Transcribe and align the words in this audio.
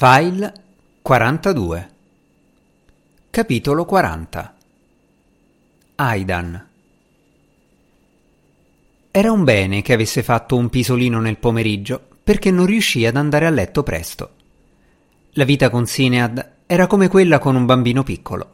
File 0.00 0.52
42 1.02 1.88
Capitolo 3.30 3.84
40 3.84 4.54
Aidan 5.96 6.68
Era 9.10 9.32
un 9.32 9.42
bene 9.42 9.82
che 9.82 9.92
avesse 9.92 10.22
fatto 10.22 10.54
un 10.54 10.68
pisolino 10.68 11.18
nel 11.18 11.36
pomeriggio 11.38 12.00
perché 12.22 12.52
non 12.52 12.66
riuscì 12.66 13.04
ad 13.06 13.16
andare 13.16 13.46
a 13.46 13.50
letto 13.50 13.82
presto. 13.82 14.30
La 15.30 15.42
vita 15.42 15.68
con 15.68 15.84
Sinead 15.84 16.48
era 16.66 16.86
come 16.86 17.08
quella 17.08 17.40
con 17.40 17.56
un 17.56 17.66
bambino 17.66 18.04
piccolo. 18.04 18.50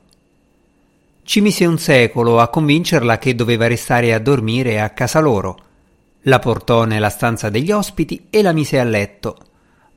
Ci 1.24 1.42
mise 1.42 1.66
un 1.66 1.76
secolo 1.76 2.40
a 2.40 2.48
convincerla 2.48 3.18
che 3.18 3.34
doveva 3.34 3.66
restare 3.66 4.14
a 4.14 4.18
dormire 4.18 4.80
a 4.80 4.88
casa 4.88 5.20
loro. 5.20 5.58
La 6.22 6.38
portò 6.38 6.84
nella 6.84 7.10
stanza 7.10 7.50
degli 7.50 7.70
ospiti 7.70 8.28
e 8.30 8.40
la 8.40 8.52
mise 8.52 8.80
a 8.80 8.84
letto 8.84 9.52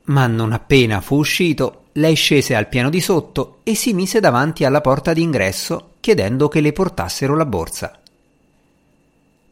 ma 0.08 0.26
non 0.26 0.52
appena 0.52 1.00
fu 1.00 1.16
uscito, 1.16 1.84
lei 1.92 2.14
scese 2.14 2.54
al 2.54 2.68
piano 2.68 2.90
di 2.90 3.00
sotto 3.00 3.60
e 3.62 3.74
si 3.74 3.92
mise 3.92 4.20
davanti 4.20 4.64
alla 4.64 4.80
porta 4.80 5.12
d'ingresso 5.12 5.94
chiedendo 6.00 6.48
che 6.48 6.60
le 6.60 6.72
portassero 6.72 7.36
la 7.36 7.44
borsa. 7.44 7.98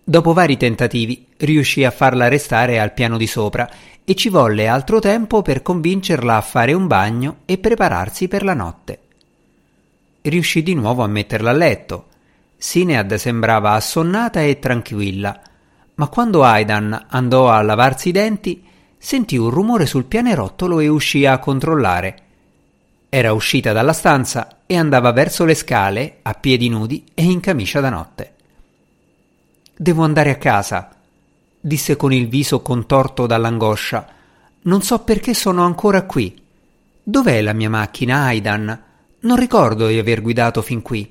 Dopo 0.09 0.33
vari 0.33 0.57
tentativi 0.57 1.27
riuscì 1.39 1.85
a 1.85 1.91
farla 1.91 2.29
restare 2.29 2.79
al 2.79 2.93
piano 2.93 3.17
di 3.17 3.27
sopra 3.27 3.69
e 4.05 4.15
ci 4.15 4.29
volle 4.29 4.69
altro 4.69 5.01
tempo 5.01 5.43
per 5.43 5.63
convincerla 5.63 6.37
a 6.37 6.41
fare 6.41 6.73
un 6.73 6.87
bagno 6.87 7.39
e 7.45 7.59
prepararsi 7.59 8.29
per 8.29 8.45
la 8.45 8.55
notte. 8.55 9.01
Riuscì 10.23 10.63
di 10.63 10.75
nuovo 10.75 11.03
a 11.03 11.09
metterla 11.09 11.51
a 11.51 11.55
letto. 11.55 12.07
Sinead 12.57 13.15
sembrava 13.15 13.73
assonnata 13.73 14.41
e 14.41 14.59
tranquilla, 14.61 15.41
ma 15.97 16.09
quando 16.09 16.45
Aidan 16.45 17.07
andò 17.09 17.51
a 17.51 17.61
lavarsi 17.63 18.09
i 18.09 18.13
denti 18.13 18.65
sentì 19.07 19.37
un 19.37 19.51
rumore 19.51 19.87
sul 19.87 20.07
pianerottolo 20.07 20.81
e 20.81 20.89
uscì 20.89 21.27
a 21.27 21.39
controllare. 21.39 22.23
Era 23.09 23.33
uscita 23.33 23.73
dalla 23.73 23.93
stanza 23.93 24.63
e 24.67 24.77
andava 24.77 25.13
verso 25.13 25.45
le 25.45 25.55
scale, 25.55 26.19
a 26.23 26.35
piedi 26.35 26.69
nudi 26.69 27.05
e 27.15 27.23
in 27.23 27.39
camicia 27.39 27.79
da 27.79 27.89
notte. 27.89 28.35
Devo 29.77 30.03
andare 30.03 30.31
a 30.31 30.39
casa, 30.39 30.91
disse 31.61 31.95
con 31.95 32.13
il 32.13 32.27
viso 32.27 32.63
contorto 32.63 33.27
dall'angoscia. 33.29 34.09
Non 34.63 34.83
so 34.83 34.99
perché 34.99 35.35
sono 35.35 35.63
ancora 35.63 36.03
qui. 36.03 36.43
Dov'è 37.01 37.41
la 37.43 37.53
mia 37.53 37.71
macchina, 37.71 38.25
Aidan? 38.25 38.83
Non 39.21 39.37
ricordo 39.37 39.87
di 39.87 40.01
aver 40.01 40.21
guidato 40.21 40.63
fin 40.63 40.83
qui. 40.83 41.09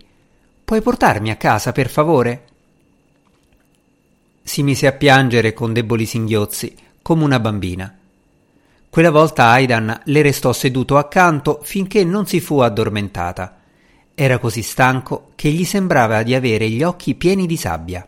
Puoi 0.66 0.82
portarmi 0.82 1.32
a 1.32 1.38
casa, 1.38 1.72
per 1.72 1.90
favore? 1.90 2.46
Si 4.44 4.64
mise 4.64 4.86
a 4.86 4.92
piangere 4.92 5.54
con 5.54 5.72
deboli 5.72 6.06
singhiozzi 6.06 6.84
come 7.06 7.24
una 7.24 7.40
bambina. 7.40 7.96
Quella 8.90 9.12
volta 9.12 9.50
Aidan 9.50 10.02
le 10.06 10.22
restò 10.24 10.52
seduto 10.52 10.98
accanto 10.98 11.60
finché 11.62 12.04
non 12.04 12.26
si 12.26 12.40
fu 12.40 12.58
addormentata. 12.62 13.58
Era 14.16 14.40
così 14.40 14.64
stanco 14.64 15.34
che 15.36 15.52
gli 15.52 15.66
sembrava 15.66 16.24
di 16.24 16.34
avere 16.34 16.68
gli 16.68 16.82
occhi 16.82 17.14
pieni 17.14 17.46
di 17.46 17.58
sabbia. 17.58 18.08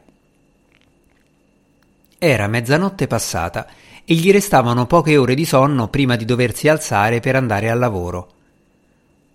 Era 2.18 2.48
mezzanotte 2.48 3.06
passata 3.06 3.68
e 4.04 4.16
gli 4.16 4.32
restavano 4.32 4.88
poche 4.88 5.16
ore 5.16 5.36
di 5.36 5.46
sonno 5.46 5.90
prima 5.90 6.16
di 6.16 6.26
doversi 6.26 6.68
alzare 6.68 7.20
per 7.20 7.36
andare 7.36 7.70
al 7.70 7.78
lavoro. 7.78 8.32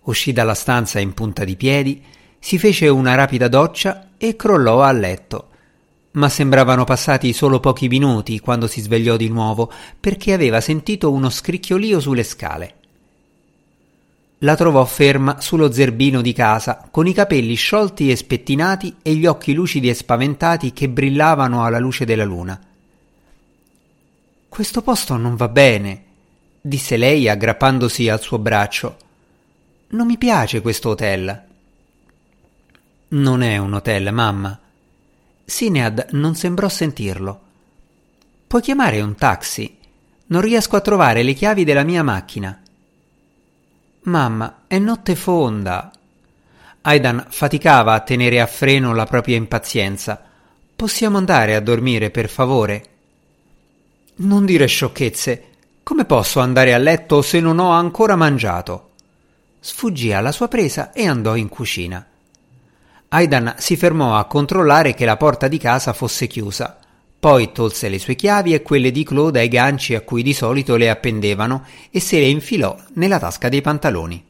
Uscì 0.01 0.33
dalla 0.33 0.55
stanza 0.55 0.99
in 0.99 1.13
punta 1.13 1.45
di 1.45 1.55
piedi, 1.55 2.03
si 2.37 2.59
fece 2.59 2.89
una 2.89 3.15
rapida 3.15 3.47
doccia 3.47 4.09
e 4.17 4.35
crollò 4.35 4.81
a 4.81 4.91
letto, 4.91 5.51
ma 6.13 6.29
sembravano 6.29 6.83
passati 6.83 7.33
solo 7.33 7.59
pochi 7.59 7.87
minuti 7.87 8.39
quando 8.39 8.67
si 8.67 8.81
svegliò 8.81 9.15
di 9.15 9.29
nuovo 9.29 9.71
perché 9.99 10.33
aveva 10.33 10.61
sentito 10.61 11.11
uno 11.11 11.29
scricchiolio 11.29 11.99
sulle 11.99 12.23
scale. 12.23 12.75
La 14.39 14.55
trovò 14.55 14.83
ferma 14.83 15.39
sullo 15.39 15.71
zerbino 15.71 16.21
di 16.21 16.33
casa, 16.33 16.87
con 16.91 17.07
i 17.07 17.13
capelli 17.13 17.55
sciolti 17.55 18.11
e 18.11 18.15
spettinati 18.17 18.97
e 19.01 19.13
gli 19.13 19.25
occhi 19.25 19.53
lucidi 19.53 19.87
e 19.87 19.93
spaventati 19.93 20.73
che 20.73 20.89
brillavano 20.89 21.63
alla 21.63 21.79
luce 21.79 22.03
della 22.03 22.25
luna. 22.25 22.59
Questo 24.49 24.81
posto 24.81 25.15
non 25.15 25.37
va 25.37 25.47
bene, 25.47 26.03
disse 26.59 26.97
lei 26.97 27.29
aggrappandosi 27.29 28.09
al 28.09 28.19
suo 28.19 28.37
braccio. 28.37 28.97
Non 29.87 30.07
mi 30.07 30.17
piace 30.17 30.61
questo 30.61 30.89
hotel. 30.89 31.43
Non 33.09 33.41
è 33.41 33.57
un 33.57 33.73
hotel, 33.73 34.11
mamma, 34.11 34.59
Sinead 35.45 36.09
non 36.11 36.35
sembrò 36.35 36.69
sentirlo. 36.69 37.41
Puoi 38.47 38.61
chiamare 38.61 39.01
un 39.01 39.15
taxi? 39.15 39.77
Non 40.27 40.41
riesco 40.41 40.75
a 40.75 40.81
trovare 40.81 41.21
le 41.21 41.33
chiavi 41.33 41.63
della 41.63 41.83
mia 41.83 42.03
macchina. 42.03 42.61
Mamma, 44.03 44.63
è 44.67 44.79
notte 44.79 45.15
fonda. 45.15 45.91
Aidan 46.81 47.25
faticava 47.29 47.93
a 47.93 47.99
tenere 48.01 48.41
a 48.41 48.45
freno 48.45 48.93
la 48.93 49.05
propria 49.05 49.37
impazienza. 49.37 50.21
Possiamo 50.75 51.17
andare 51.17 51.55
a 51.55 51.61
dormire, 51.61 52.09
per 52.09 52.29
favore? 52.29 52.85
Non 54.15 54.45
dire 54.45 54.65
sciocchezze. 54.65 55.47
Come 55.83 56.05
posso 56.05 56.39
andare 56.39 56.73
a 56.73 56.77
letto 56.77 57.21
se 57.21 57.39
non 57.39 57.59
ho 57.59 57.71
ancora 57.71 58.15
mangiato? 58.15 58.91
Sfuggì 59.59 60.13
alla 60.13 60.31
sua 60.31 60.47
presa 60.47 60.91
e 60.93 61.07
andò 61.07 61.35
in 61.35 61.49
cucina. 61.49 62.05
Aidan 63.13 63.53
si 63.59 63.77
fermò 63.77 64.17
a 64.17 64.25
controllare 64.25 64.95
che 64.95 65.05
la 65.05 65.17
porta 65.17 65.47
di 65.47 65.59
casa 65.59 65.93
fosse 65.93 66.25
chiusa. 66.25 66.79
Poi 67.19 67.51
tolse 67.51 67.87
le 67.87 67.99
sue 67.99 68.15
chiavi 68.15 68.55
e 68.55 68.63
quelle 68.63 68.89
di 68.91 69.03
Claude 69.03 69.39
ai 69.39 69.49
ganci 69.49 69.93
a 69.93 70.01
cui 70.01 70.23
di 70.23 70.33
solito 70.33 70.75
le 70.77 70.89
appendevano 70.89 71.63
e 71.91 71.99
se 71.99 72.19
le 72.19 72.25
infilò 72.25 72.75
nella 72.93 73.19
tasca 73.19 73.49
dei 73.49 73.61
pantaloni. 73.61 74.25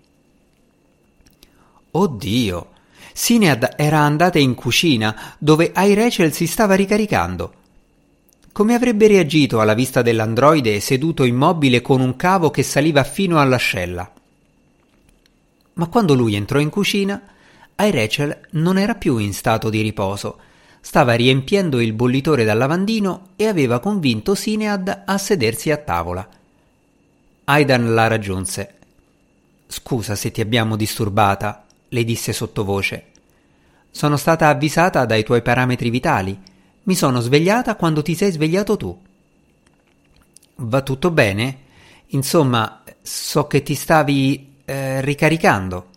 Oddio! 1.91 2.67
Sinead 3.13 3.75
era 3.77 3.99
andata 3.99 4.37
in 4.37 4.53
cucina, 4.53 5.35
dove 5.37 5.71
Ai 5.73 5.93
Rachel 5.93 6.33
si 6.33 6.45
stava 6.45 6.75
ricaricando. 6.75 7.53
Come 8.51 8.73
avrebbe 8.73 9.07
reagito 9.07 9.61
alla 9.61 9.75
vista 9.75 10.01
dell'androide 10.01 10.81
seduto 10.81 11.23
immobile 11.23 11.81
con 11.81 12.01
un 12.01 12.17
cavo 12.17 12.51
che 12.51 12.63
saliva 12.63 13.05
fino 13.05 13.39
all'ascella? 13.39 14.11
Ma 15.75 15.87
quando 15.87 16.13
lui 16.15 16.35
entrò 16.35 16.59
in 16.59 16.69
cucina, 16.69 17.32
ai 17.75 17.91
non 18.51 18.77
era 18.77 18.95
più 18.95 19.17
in 19.17 19.33
stato 19.33 19.69
di 19.69 19.81
riposo. 19.81 20.39
Stava 20.79 21.13
riempiendo 21.13 21.79
il 21.79 21.93
bollitore 21.93 22.43
dal 22.43 22.57
lavandino 22.57 23.29
e 23.35 23.47
aveva 23.47 23.79
convinto 23.79 24.35
Sinead 24.35 25.03
a 25.05 25.17
sedersi 25.17 25.71
a 25.71 25.77
tavola. 25.77 26.27
Aidan 27.45 27.93
la 27.93 28.07
raggiunse. 28.07 28.73
Scusa 29.67 30.15
se 30.15 30.31
ti 30.31 30.41
abbiamo 30.41 30.75
disturbata, 30.75 31.65
le 31.89 32.03
disse 32.03 32.33
sottovoce. 32.33 33.05
Sono 33.89 34.17
stata 34.17 34.49
avvisata 34.49 35.05
dai 35.05 35.23
tuoi 35.23 35.41
parametri 35.41 35.89
vitali. 35.89 36.37
Mi 36.83 36.95
sono 36.95 37.21
svegliata 37.21 37.75
quando 37.75 38.01
ti 38.01 38.15
sei 38.15 38.31
svegliato 38.31 38.77
tu. 38.77 39.01
Va 40.55 40.81
tutto 40.81 41.11
bene? 41.11 41.59
Insomma, 42.07 42.83
so 43.01 43.47
che 43.47 43.63
ti 43.63 43.73
stavi 43.73 44.55
eh, 44.65 45.01
ricaricando. 45.01 45.91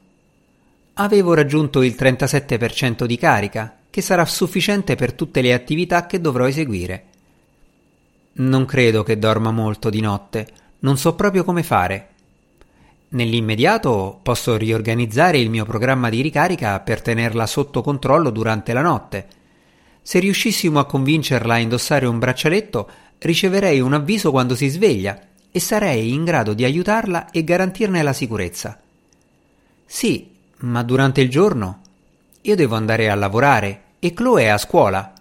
Avevo 0.98 1.34
raggiunto 1.34 1.82
il 1.82 1.94
37% 1.94 3.04
di 3.04 3.18
carica, 3.18 3.76
che 3.90 4.00
sarà 4.00 4.24
sufficiente 4.24 4.94
per 4.94 5.12
tutte 5.12 5.42
le 5.42 5.52
attività 5.52 6.06
che 6.06 6.22
dovrò 6.22 6.46
eseguire. 6.46 7.04
Non 8.38 8.64
credo 8.64 9.02
che 9.02 9.18
dorma 9.18 9.50
molto 9.50 9.90
di 9.90 10.00
notte, 10.00 10.46
non 10.80 10.96
so 10.96 11.14
proprio 11.14 11.44
come 11.44 11.62
fare. 11.62 12.08
Nell'immediato 13.08 14.20
posso 14.22 14.56
riorganizzare 14.56 15.38
il 15.38 15.50
mio 15.50 15.66
programma 15.66 16.08
di 16.08 16.22
ricarica 16.22 16.80
per 16.80 17.02
tenerla 17.02 17.46
sotto 17.46 17.82
controllo 17.82 18.30
durante 18.30 18.72
la 18.72 18.82
notte. 18.82 19.26
Se 20.00 20.18
riuscissimo 20.18 20.78
a 20.78 20.86
convincerla 20.86 21.54
a 21.54 21.58
indossare 21.58 22.06
un 22.06 22.18
braccialetto, 22.18 22.88
riceverei 23.18 23.80
un 23.80 23.92
avviso 23.92 24.30
quando 24.30 24.54
si 24.54 24.68
sveglia 24.68 25.20
e 25.50 25.60
sarei 25.60 26.14
in 26.14 26.24
grado 26.24 26.54
di 26.54 26.64
aiutarla 26.64 27.30
e 27.30 27.44
garantirne 27.44 28.02
la 28.02 28.14
sicurezza. 28.14 28.80
Sì, 29.84 30.34
ma 30.58 30.82
durante 30.82 31.20
il 31.20 31.28
giorno? 31.28 31.80
Io 32.42 32.56
devo 32.56 32.76
andare 32.76 33.10
a 33.10 33.14
lavorare 33.14 33.82
e 33.98 34.14
Chloe 34.14 34.44
è 34.44 34.48
a 34.48 34.58
scuola. 34.58 35.12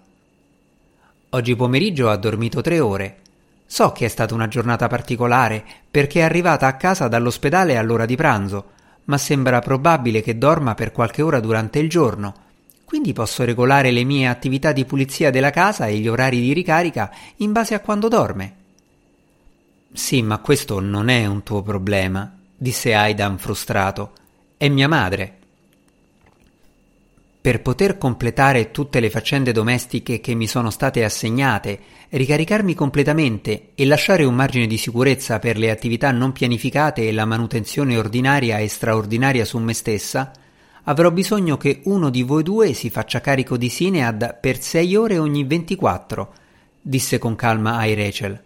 Oggi 1.30 1.56
pomeriggio 1.56 2.08
ha 2.08 2.16
dormito 2.16 2.60
tre 2.62 2.80
ore. 2.80 3.18
So 3.66 3.92
che 3.92 4.06
è 4.06 4.08
stata 4.08 4.32
una 4.32 4.48
giornata 4.48 4.86
particolare 4.86 5.64
perché 5.90 6.20
è 6.20 6.22
arrivata 6.22 6.66
a 6.66 6.76
casa 6.76 7.08
dall'ospedale 7.08 7.76
all'ora 7.76 8.06
di 8.06 8.16
pranzo, 8.16 8.70
ma 9.04 9.18
sembra 9.18 9.58
probabile 9.58 10.22
che 10.22 10.38
dorma 10.38 10.74
per 10.74 10.92
qualche 10.92 11.20
ora 11.20 11.40
durante 11.40 11.80
il 11.80 11.90
giorno. 11.90 12.34
Quindi 12.84 13.12
posso 13.12 13.44
regolare 13.44 13.90
le 13.90 14.04
mie 14.04 14.28
attività 14.28 14.72
di 14.72 14.84
pulizia 14.84 15.30
della 15.30 15.50
casa 15.50 15.86
e 15.86 15.98
gli 15.98 16.08
orari 16.08 16.40
di 16.40 16.52
ricarica 16.52 17.12
in 17.36 17.52
base 17.52 17.74
a 17.74 17.80
quando 17.80 18.08
dorme. 18.08 18.54
Sì, 19.92 20.22
ma 20.22 20.38
questo 20.38 20.80
non 20.80 21.08
è 21.08 21.26
un 21.26 21.42
tuo 21.42 21.62
problema, 21.62 22.32
disse 22.56 22.94
Aidan 22.94 23.38
frustrato. 23.38 24.12
È 24.58 24.68
mia 24.70 24.88
madre. 24.88 25.34
per 27.46 27.60
poter 27.60 27.98
completare 27.98 28.70
tutte 28.70 29.00
le 29.00 29.10
faccende 29.10 29.52
domestiche 29.52 30.18
che 30.18 30.34
mi 30.34 30.48
sono 30.48 30.70
state 30.70 31.04
assegnate, 31.04 31.78
ricaricarmi 32.08 32.74
completamente 32.74 33.68
e 33.74 33.86
lasciare 33.86 34.24
un 34.24 34.34
margine 34.34 34.66
di 34.66 34.78
sicurezza 34.78 35.38
per 35.38 35.56
le 35.56 35.70
attività 35.70 36.10
non 36.10 36.32
pianificate 36.32 37.06
e 37.06 37.12
la 37.12 37.24
manutenzione 37.24 37.98
ordinaria 37.98 38.58
e 38.58 38.66
straordinaria 38.66 39.44
su 39.44 39.58
me 39.58 39.74
stessa, 39.74 40.32
avrò 40.84 41.12
bisogno 41.12 41.56
che 41.56 41.82
uno 41.84 42.08
di 42.10 42.22
voi 42.22 42.42
due 42.42 42.72
si 42.72 42.90
faccia 42.90 43.20
carico 43.20 43.56
di 43.56 43.68
Sinead 43.68 44.38
per 44.40 44.60
sei 44.60 44.96
ore 44.96 45.18
ogni 45.18 45.44
24, 45.44 46.32
disse 46.80 47.18
con 47.18 47.36
calma 47.36 47.76
ai 47.76 47.94
Rachel. 47.94 48.42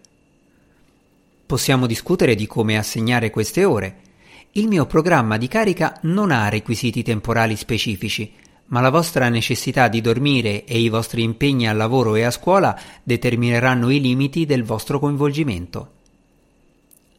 Possiamo 1.45 1.87
discutere 1.87 2.35
di 2.35 2.45
come 2.45 2.77
assegnare 2.77 3.31
queste 3.31 3.63
ore. 3.63 4.09
Il 4.53 4.67
mio 4.67 4.85
programma 4.85 5.37
di 5.37 5.47
carica 5.47 5.97
non 6.01 6.29
ha 6.29 6.49
requisiti 6.49 7.03
temporali 7.03 7.55
specifici, 7.55 8.33
ma 8.65 8.81
la 8.81 8.89
vostra 8.89 9.29
necessità 9.29 9.87
di 9.87 10.01
dormire 10.01 10.65
e 10.65 10.77
i 10.77 10.89
vostri 10.89 11.23
impegni 11.23 11.69
al 11.69 11.77
lavoro 11.77 12.15
e 12.15 12.23
a 12.23 12.31
scuola 12.31 12.77
determineranno 13.01 13.89
i 13.89 14.01
limiti 14.01 14.45
del 14.45 14.65
vostro 14.65 14.99
coinvolgimento. 14.99 15.91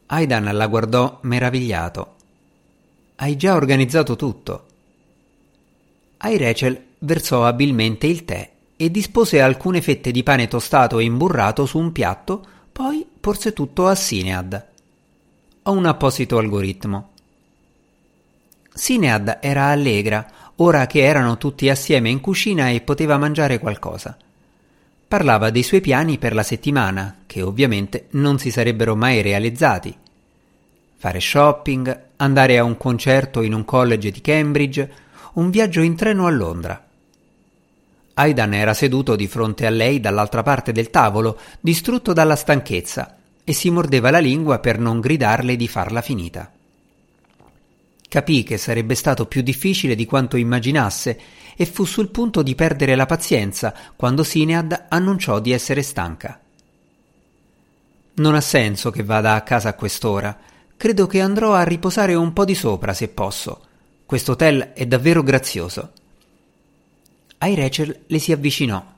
Aidan 0.07 0.55
la 0.55 0.67
guardò 0.67 1.17
meravigliato. 1.23 2.15
Hai 3.15 3.35
già 3.35 3.55
organizzato 3.55 4.15
tutto. 4.15 4.65
Ai 6.17 6.37
Rachel 6.37 6.79
versò 6.99 7.45
abilmente 7.45 8.05
il 8.05 8.25
tè 8.25 8.51
e 8.77 8.91
dispose 8.91 9.41
alcune 9.41 9.81
fette 9.81 10.11
di 10.11 10.21
pane 10.21 10.47
tostato 10.47 10.99
e 10.99 11.03
imburrato 11.03 11.65
su 11.65 11.79
un 11.79 11.91
piatto, 11.91 12.45
poi 12.71 13.03
porse 13.19 13.53
tutto 13.53 13.87
a 13.87 13.95
Sinead. 13.95 14.67
Ho 15.63 15.71
un 15.71 15.85
apposito 15.87 16.37
algoritmo. 16.37 17.12
Sinead 18.73 19.37
era 19.39 19.65
allegra, 19.65 20.25
ora 20.55 20.87
che 20.87 21.03
erano 21.03 21.37
tutti 21.37 21.69
assieme 21.69 22.09
in 22.09 22.19
cucina 22.19 22.69
e 22.69 22.81
poteva 22.81 23.17
mangiare 23.17 23.59
qualcosa. 23.59 24.17
Parlava 25.07 25.51
dei 25.51 25.61
suoi 25.61 25.79
piani 25.79 26.17
per 26.17 26.33
la 26.33 26.41
settimana, 26.41 27.17
che 27.27 27.43
ovviamente 27.43 28.07
non 28.11 28.39
si 28.39 28.49
sarebbero 28.49 28.95
mai 28.95 29.21
realizzati. 29.21 29.95
Fare 30.95 31.19
shopping, 31.19 32.01
andare 32.17 32.57
a 32.57 32.63
un 32.63 32.75
concerto 32.77 33.41
in 33.41 33.53
un 33.53 33.63
college 33.63 34.09
di 34.09 34.21
Cambridge, 34.21 34.91
un 35.33 35.51
viaggio 35.51 35.81
in 35.81 35.95
treno 35.95 36.25
a 36.25 36.31
Londra. 36.31 36.83
Aidan 38.15 38.53
era 38.53 38.73
seduto 38.73 39.15
di 39.15 39.27
fronte 39.27 39.67
a 39.67 39.69
lei 39.69 39.99
dall'altra 39.99 40.41
parte 40.41 40.71
del 40.71 40.89
tavolo, 40.89 41.39
distrutto 41.59 42.13
dalla 42.13 42.35
stanchezza, 42.35 43.17
e 43.43 43.53
si 43.53 43.69
mordeva 43.69 44.09
la 44.09 44.19
lingua 44.19 44.57
per 44.59 44.79
non 44.79 44.99
gridarle 44.99 45.55
di 45.55 45.67
farla 45.67 46.01
finita. 46.01 46.51
Capì 48.13 48.43
che 48.43 48.59
sarebbe 48.59 48.93
stato 48.93 49.25
più 49.25 49.41
difficile 49.41 49.95
di 49.95 50.05
quanto 50.05 50.37
immaginasse 50.37 51.19
e 51.55 51.65
fu 51.65 51.83
sul 51.83 52.09
punto 52.09 52.43
di 52.43 52.53
perdere 52.53 52.93
la 52.93 53.07
pazienza 53.07 53.73
quando 53.95 54.23
Sinead 54.23 54.85
annunciò 54.89 55.39
di 55.39 55.51
essere 55.51 55.81
stanca. 55.81 56.39
Non 58.13 58.35
ha 58.35 58.39
senso 58.39 58.91
che 58.91 59.01
vada 59.01 59.33
a 59.33 59.41
casa 59.41 59.69
a 59.69 59.73
quest'ora. 59.73 60.37
Credo 60.77 61.07
che 61.07 61.21
andrò 61.21 61.55
a 61.55 61.63
riposare 61.63 62.13
un 62.13 62.33
po' 62.33 62.45
di 62.45 62.53
sopra 62.53 62.93
se 62.93 63.07
posso. 63.07 63.61
Questo 64.05 64.33
hotel 64.33 64.73
è 64.73 64.85
davvero 64.85 65.23
grazioso. 65.23 65.93
Ai 67.39 67.55
Rachel 67.55 68.01
le 68.05 68.19
si 68.19 68.31
avvicinò. 68.31 68.93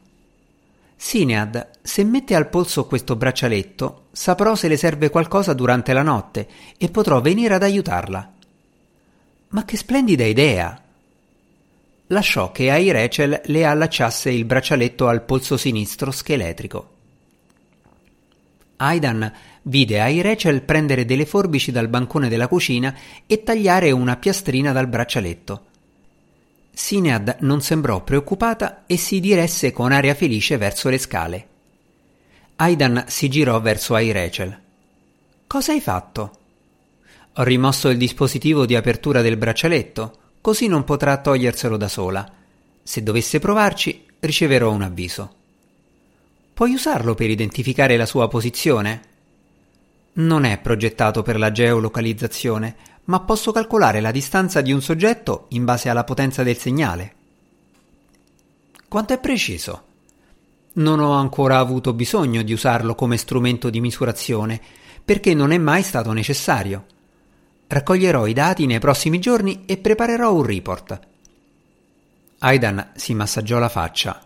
Sinead, 0.98 1.70
se 1.82 2.04
mette 2.04 2.36
al 2.36 2.50
polso 2.50 2.86
questo 2.86 3.16
braccialetto, 3.16 4.08
saprò 4.12 4.56
se 4.56 4.68
le 4.68 4.76
serve 4.76 5.10
qualcosa 5.10 5.54
durante 5.54 5.94
la 5.94 6.04
notte 6.04 6.50
e 6.78 6.90
potrò 6.90 7.22
venire 7.22 7.54
ad 7.54 7.64
aiutarla. 7.64 8.34
Ma 9.50 9.66
che 9.66 9.78
splendida 9.78 10.26
idea! 10.26 10.82
Lasciò 12.08 12.52
che 12.52 12.70
ai 12.70 12.92
Rachel 12.92 13.42
le 13.46 13.66
allacciasse 13.66 14.30
il 14.30 14.46
braccialetto 14.46 15.08
al 15.08 15.24
polso 15.24 15.58
sinistro 15.58 16.12
scheletrico. 16.12 16.94
Aidan 18.78 19.32
vide 19.64 20.02
ai 20.02 20.22
Rachel 20.22 20.62
prendere 20.62 21.06
delle 21.06 21.26
forbici 21.26 21.72
dal 21.72 21.88
bancone 21.88 22.30
della 22.30 22.48
cucina 22.48 22.94
e 23.26 23.42
tagliare 23.42 23.90
una 23.92 24.18
piastrina 24.18 24.72
dal 24.72 24.88
braccialetto. 24.88 25.66
Sinead 26.72 27.38
non 27.40 27.62
sembrò 27.62 28.04
preoccupata 28.04 28.84
e 28.86 28.98
si 28.98 29.20
diresse 29.20 29.72
con 29.72 29.92
aria 29.92 30.14
felice 30.14 30.58
verso 30.58 30.90
le 30.90 30.98
scale. 30.98 31.48
Aidan 32.58 33.06
si 33.08 33.30
girò 33.30 33.60
verso 33.62 33.96
ai 33.96 34.12
Rachel. 34.12 34.60
Cosa 35.48 35.72
hai 35.72 35.82
fatto? 35.82 36.40
Ho 37.38 37.44
rimosso 37.44 37.90
il 37.90 37.98
dispositivo 37.98 38.66
di 38.66 38.76
apertura 38.76 39.22
del 39.22 39.36
braccialetto, 39.36 40.20
così 40.40 40.68
non 40.68 40.86
potrà 40.86 41.18
toglierselo 41.18 41.76
da 41.76 41.90
sola. 41.90 42.32
Se 42.82 43.04
dovesse 43.04 43.40
provarci, 43.40 44.06
riceverò 44.22 44.72
un 44.72 44.84
avviso. 44.84 45.34
Puoi 46.54 46.74
usarlo 46.74 47.14
per 47.14 47.30
identificare 47.30 47.98
la 47.98 48.06
sua 48.06 48.30
posizione? 48.30 49.02
Non 50.14 50.46
è 50.46 50.58
progettato 50.60 51.24
per 51.24 51.38
la 51.38 51.52
geolocalizzazione, 51.52 52.76
ma 53.06 53.20
posso 53.20 53.52
calcolare 53.52 54.00
la 54.00 54.12
distanza 54.12 54.62
di 54.62 54.72
un 54.72 54.82
soggetto 54.82 55.48
in 55.50 55.66
base 55.66 55.90
alla 55.90 56.06
potenza 56.06 56.42
del 56.42 56.56
segnale. 56.56 57.14
Quanto 58.88 59.12
è 59.12 59.20
preciso? 59.20 59.84
Non 60.74 61.02
ho 61.02 61.12
ancora 61.12 61.58
avuto 61.58 61.92
bisogno 61.92 62.44
di 62.44 62.54
usarlo 62.54 62.96
come 62.96 63.18
strumento 63.18 63.70
di 63.70 63.82
misurazione, 63.82 64.62
perché 65.04 65.34
non 65.34 65.52
è 65.52 65.58
mai 65.58 65.84
stato 65.84 66.14
necessario. 66.14 66.86
Raccoglierò 67.76 68.26
i 68.26 68.32
dati 68.32 68.66
nei 68.68 68.80
prossimi 68.80 69.20
giorni 69.20 69.64
e 69.66 69.76
preparerò 69.76 70.34
un 70.34 70.44
report. 70.44 70.98
Aidan 72.40 72.92
si 72.96 73.14
massaggiò 73.14 73.60
la 73.60 73.68
faccia. 73.68 74.26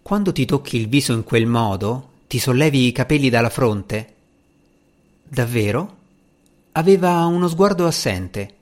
Quando 0.00 0.32
ti 0.32 0.46
tocchi 0.46 0.78
il 0.78 0.88
viso 0.88 1.12
in 1.12 1.22
quel 1.22 1.44
modo, 1.44 2.12
ti 2.26 2.38
sollevi 2.38 2.86
i 2.86 2.92
capelli 2.92 3.28
dalla 3.28 3.50
fronte? 3.50 4.14
Davvero? 5.22 5.96
Aveva 6.72 7.26
uno 7.26 7.46
sguardo 7.46 7.86
assente. 7.86 8.54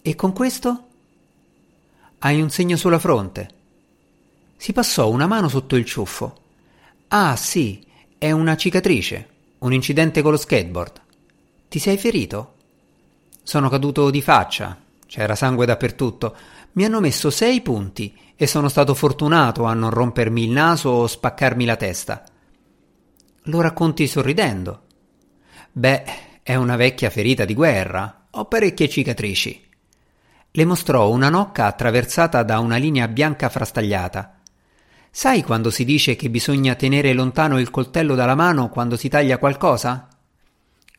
E 0.00 0.14
con 0.14 0.32
questo? 0.32 0.86
Hai 2.20 2.40
un 2.40 2.50
segno 2.50 2.76
sulla 2.76 3.00
fronte. 3.00 3.50
Si 4.56 4.72
passò 4.72 5.10
una 5.10 5.26
mano 5.26 5.48
sotto 5.48 5.74
il 5.74 5.84
ciuffo. 5.84 6.40
Ah, 7.08 7.34
sì, 7.34 7.84
è 8.16 8.30
una 8.30 8.56
cicatrice, 8.56 9.28
un 9.58 9.72
incidente 9.72 10.22
con 10.22 10.30
lo 10.30 10.36
skateboard. 10.36 11.06
Ti 11.68 11.78
sei 11.78 11.98
ferito? 11.98 12.54
Sono 13.42 13.68
caduto 13.68 14.08
di 14.08 14.22
faccia, 14.22 14.78
c'era 15.06 15.34
sangue 15.34 15.66
dappertutto. 15.66 16.34
Mi 16.72 16.86
hanno 16.86 16.98
messo 16.98 17.28
sei 17.28 17.60
punti 17.60 18.16
e 18.36 18.46
sono 18.46 18.70
stato 18.70 18.94
fortunato 18.94 19.64
a 19.64 19.74
non 19.74 19.90
rompermi 19.90 20.44
il 20.44 20.50
naso 20.50 20.88
o 20.88 21.06
spaccarmi 21.06 21.66
la 21.66 21.76
testa. 21.76 22.24
Lo 23.44 23.60
racconti 23.60 24.06
sorridendo. 24.06 24.82
Beh, 25.70 26.04
è 26.42 26.54
una 26.54 26.76
vecchia 26.76 27.10
ferita 27.10 27.44
di 27.44 27.52
guerra. 27.52 28.28
Ho 28.30 28.46
parecchie 28.46 28.88
cicatrici. 28.88 29.66
Le 30.50 30.64
mostrò 30.64 31.10
una 31.10 31.28
nocca 31.28 31.66
attraversata 31.66 32.42
da 32.44 32.60
una 32.60 32.76
linea 32.76 33.08
bianca 33.08 33.50
frastagliata. 33.50 34.40
Sai 35.10 35.42
quando 35.42 35.68
si 35.68 35.84
dice 35.84 36.16
che 36.16 36.30
bisogna 36.30 36.74
tenere 36.76 37.12
lontano 37.12 37.58
il 37.58 37.70
coltello 37.70 38.14
dalla 38.14 38.34
mano 38.34 38.70
quando 38.70 38.96
si 38.96 39.10
taglia 39.10 39.36
qualcosa? 39.36 40.08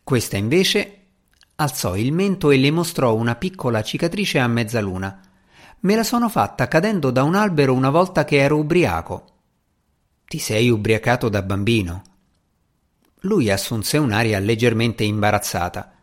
Questa 0.09 0.37
invece 0.37 1.01
alzò 1.57 1.95
il 1.95 2.11
mento 2.11 2.49
e 2.49 2.57
le 2.57 2.71
mostrò 2.71 3.13
una 3.13 3.35
piccola 3.35 3.83
cicatrice 3.83 4.39
a 4.39 4.47
mezzaluna. 4.47 5.21
Me 5.81 5.95
la 5.95 6.03
sono 6.03 6.29
fatta 6.29 6.67
cadendo 6.67 7.11
da 7.11 7.21
un 7.21 7.35
albero 7.35 7.75
una 7.75 7.91
volta 7.91 8.25
che 8.25 8.37
ero 8.37 8.57
ubriaco. 8.57 9.25
Ti 10.25 10.39
sei 10.39 10.71
ubriacato 10.71 11.29
da 11.29 11.43
bambino? 11.43 12.01
Lui 13.19 13.51
assunse 13.51 13.99
un'aria 13.99 14.39
leggermente 14.39 15.03
imbarazzata. 15.03 15.93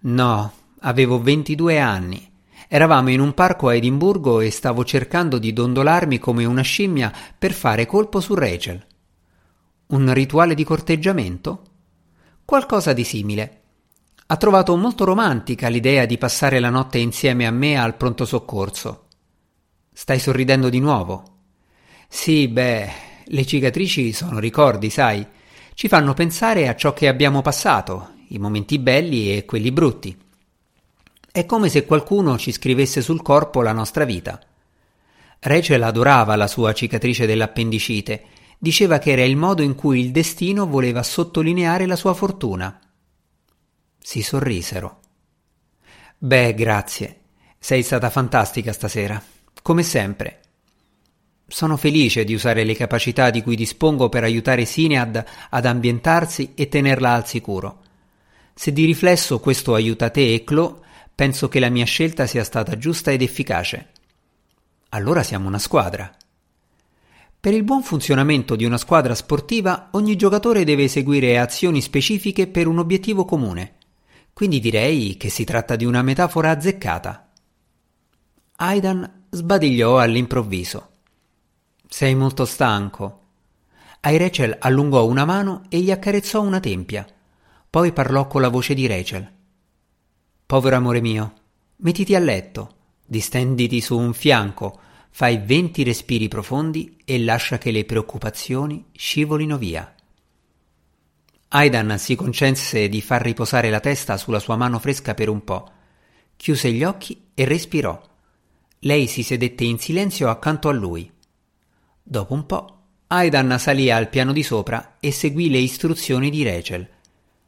No, 0.00 0.52
avevo 0.80 1.18
ventidue 1.18 1.78
anni. 1.78 2.30
Eravamo 2.68 3.08
in 3.08 3.20
un 3.20 3.32
parco 3.32 3.68
a 3.68 3.74
Edimburgo 3.74 4.40
e 4.40 4.50
stavo 4.50 4.84
cercando 4.84 5.38
di 5.38 5.54
dondolarmi 5.54 6.18
come 6.18 6.44
una 6.44 6.60
scimmia 6.60 7.10
per 7.38 7.54
fare 7.54 7.86
colpo 7.86 8.20
su 8.20 8.34
Rachel. 8.34 8.84
Un 9.86 10.12
rituale 10.12 10.54
di 10.54 10.64
corteggiamento? 10.64 11.62
Qualcosa 12.48 12.94
di 12.94 13.04
simile. 13.04 13.60
Ha 14.28 14.36
trovato 14.38 14.74
molto 14.74 15.04
romantica 15.04 15.68
l'idea 15.68 16.06
di 16.06 16.16
passare 16.16 16.60
la 16.60 16.70
notte 16.70 16.96
insieme 16.96 17.46
a 17.46 17.50
me 17.50 17.78
al 17.78 17.94
pronto 17.94 18.24
soccorso. 18.24 19.08
Stai 19.92 20.18
sorridendo 20.18 20.70
di 20.70 20.78
nuovo? 20.80 21.24
Sì, 22.08 22.48
beh, 22.48 22.90
le 23.26 23.44
cicatrici 23.44 24.14
sono 24.14 24.38
ricordi, 24.38 24.88
sai. 24.88 25.26
Ci 25.74 25.88
fanno 25.88 26.14
pensare 26.14 26.68
a 26.68 26.74
ciò 26.74 26.94
che 26.94 27.06
abbiamo 27.06 27.42
passato, 27.42 28.14
i 28.28 28.38
momenti 28.38 28.78
belli 28.78 29.36
e 29.36 29.44
quelli 29.44 29.70
brutti. 29.70 30.16
È 31.30 31.44
come 31.44 31.68
se 31.68 31.84
qualcuno 31.84 32.38
ci 32.38 32.50
scrivesse 32.50 33.02
sul 33.02 33.20
corpo 33.20 33.60
la 33.60 33.72
nostra 33.72 34.06
vita. 34.06 34.40
Rachel 35.40 35.82
adorava 35.82 36.34
la 36.34 36.46
sua 36.46 36.72
cicatrice 36.72 37.26
dell'appendicite 37.26 38.22
diceva 38.58 38.98
che 38.98 39.12
era 39.12 39.22
il 39.22 39.36
modo 39.36 39.62
in 39.62 39.74
cui 39.74 40.00
il 40.00 40.10
destino 40.10 40.66
voleva 40.66 41.02
sottolineare 41.02 41.86
la 41.86 41.96
sua 41.96 42.12
fortuna. 42.12 42.78
Si 43.98 44.20
sorrisero. 44.22 45.00
Beh, 46.18 46.54
grazie. 46.54 47.20
Sei 47.58 47.82
stata 47.82 48.10
fantastica 48.10 48.72
stasera. 48.72 49.22
come 49.62 49.82
sempre. 49.82 50.40
Sono 51.46 51.76
felice 51.76 52.24
di 52.24 52.34
usare 52.34 52.64
le 52.64 52.74
capacità 52.74 53.30
di 53.30 53.42
cui 53.42 53.56
dispongo 53.56 54.08
per 54.08 54.22
aiutare 54.22 54.64
Sinead 54.64 55.24
ad 55.50 55.64
ambientarsi 55.64 56.52
e 56.54 56.68
tenerla 56.68 57.12
al 57.12 57.26
sicuro. 57.26 57.82
Se 58.54 58.72
di 58.72 58.84
riflesso 58.84 59.40
questo 59.40 59.74
aiuta 59.74 60.10
te 60.10 60.34
e 60.34 60.44
Chloe, 60.44 60.80
penso 61.14 61.48
che 61.48 61.60
la 61.60 61.68
mia 61.68 61.84
scelta 61.84 62.26
sia 62.26 62.44
stata 62.44 62.76
giusta 62.76 63.10
ed 63.12 63.22
efficace. 63.22 63.88
Allora 64.90 65.22
siamo 65.22 65.48
una 65.48 65.58
squadra. 65.58 66.16
Per 67.40 67.54
il 67.54 67.62
buon 67.62 67.84
funzionamento 67.84 68.56
di 68.56 68.64
una 68.64 68.78
squadra 68.78 69.14
sportiva 69.14 69.90
ogni 69.92 70.16
giocatore 70.16 70.64
deve 70.64 70.82
eseguire 70.82 71.38
azioni 71.38 71.80
specifiche 71.80 72.48
per 72.48 72.66
un 72.66 72.78
obiettivo 72.78 73.24
comune. 73.24 73.76
Quindi 74.32 74.58
direi 74.58 75.16
che 75.16 75.28
si 75.28 75.44
tratta 75.44 75.76
di 75.76 75.84
una 75.84 76.02
metafora 76.02 76.50
azzeccata. 76.50 77.30
Aidan 78.56 79.26
sbadigliò 79.30 79.98
all'improvviso. 79.98 80.88
Sei 81.88 82.16
molto 82.16 82.44
stanco. 82.44 83.20
Ai 84.00 84.16
Rachel 84.16 84.56
allungò 84.58 85.06
una 85.06 85.24
mano 85.24 85.62
e 85.68 85.78
gli 85.78 85.92
accarezzò 85.92 86.42
una 86.42 86.58
tempia. 86.58 87.06
Poi 87.70 87.92
parlò 87.92 88.26
con 88.26 88.40
la 88.40 88.48
voce 88.48 88.74
di 88.74 88.88
Rachel. 88.88 89.32
Povero 90.44 90.74
amore 90.74 91.00
mio, 91.00 91.32
mettiti 91.76 92.16
a 92.16 92.18
letto, 92.18 92.74
distenditi 93.04 93.80
su 93.80 93.96
un 93.96 94.12
fianco, 94.12 94.80
fai 95.18 95.38
venti 95.38 95.82
respiri 95.82 96.28
profondi 96.28 96.96
e 97.04 97.18
lascia 97.18 97.58
che 97.58 97.72
le 97.72 97.84
preoccupazioni 97.84 98.84
scivolino 98.92 99.58
via. 99.58 99.92
Aidan 101.48 101.98
si 101.98 102.14
concesse 102.14 102.88
di 102.88 103.00
far 103.00 103.22
riposare 103.22 103.68
la 103.68 103.80
testa 103.80 104.16
sulla 104.16 104.38
sua 104.38 104.54
mano 104.54 104.78
fresca 104.78 105.14
per 105.14 105.28
un 105.28 105.42
po', 105.42 105.72
chiuse 106.36 106.70
gli 106.70 106.84
occhi 106.84 107.30
e 107.34 107.44
respirò. 107.46 108.00
Lei 108.78 109.08
si 109.08 109.24
sedette 109.24 109.64
in 109.64 109.80
silenzio 109.80 110.30
accanto 110.30 110.68
a 110.68 110.72
lui. 110.72 111.10
Dopo 112.00 112.32
un 112.32 112.46
po', 112.46 112.82
Aidan 113.08 113.58
salì 113.58 113.90
al 113.90 114.10
piano 114.10 114.32
di 114.32 114.44
sopra 114.44 114.98
e 115.00 115.10
seguì 115.10 115.50
le 115.50 115.58
istruzioni 115.58 116.30
di 116.30 116.44
Rachel. 116.44 116.88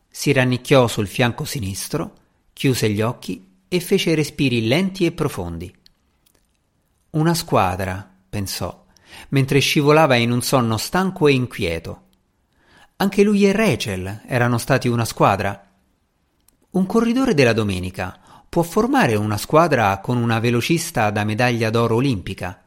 Si 0.09 0.33
rannicchiò 0.33 0.89
sul 0.89 1.07
fianco 1.07 1.45
sinistro, 1.45 2.15
chiuse 2.53 2.91
gli 2.91 3.01
occhi 3.01 3.47
e 3.69 3.79
fece 3.79 4.17
respiri 4.17 4.67
lenti 4.67 5.07
e 5.07 5.13
profondi. 5.13 5.73
Una 7.11 7.35
squadra, 7.35 8.09
pensò, 8.29 8.85
mentre 9.31 9.59
scivolava 9.59 10.15
in 10.15 10.31
un 10.31 10.43
sonno 10.43 10.77
stanco 10.77 11.27
e 11.27 11.33
inquieto. 11.33 12.03
Anche 12.97 13.25
lui 13.25 13.45
e 13.45 13.53
Rachel 13.53 14.23
erano 14.27 14.59
stati 14.59 14.87
una 14.87 15.05
squadra. 15.05 15.69
Un 16.71 16.87
corridore 16.87 17.35
della 17.35 17.53
domenica 17.53 18.17
può 18.49 18.63
formare 18.63 19.17
una 19.17 19.39
squadra 19.39 19.99
con 19.99 20.19
una 20.19 20.39
velocista 20.39 21.11
da 21.11 21.25
medaglia 21.25 21.71
d'oro 21.71 21.97
olimpica. 21.97 22.63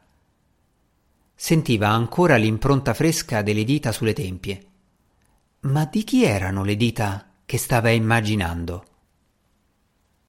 Sentiva 1.33 1.88
ancora 1.88 2.35
l'impronta 2.35 2.93
fresca 2.93 3.41
delle 3.41 3.63
dita 3.63 3.93
sulle 3.93 4.13
tempie. 4.13 4.65
Ma 5.62 5.85
di 5.85 6.03
chi 6.03 6.25
erano 6.25 6.65
le 6.65 6.75
dita 6.75 7.29
che 7.45 7.57
stava 7.57 7.91
immaginando? 7.91 8.85